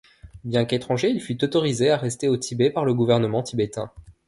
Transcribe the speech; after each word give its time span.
Bien 0.43 0.65
qu'étranger, 0.65 1.11
il 1.11 1.21
fut 1.21 1.43
autorisé 1.43 1.91
à 1.91 1.97
rester 1.97 2.27
au 2.27 2.35
Tibet 2.35 2.71
par 2.71 2.85
le 2.85 2.95
gouvernement 2.95 3.43
tibétain. 3.43 3.91